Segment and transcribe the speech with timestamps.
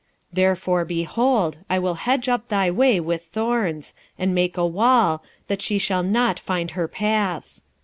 [0.31, 5.21] 2:6 Therefore, behold, I will hedge up thy way with thorns, and make a wall,
[5.47, 7.63] that she shall not find her paths.